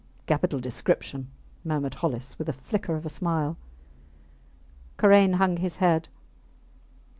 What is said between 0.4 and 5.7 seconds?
description, murmured Hollis, with the flicker of a smile. Karain hung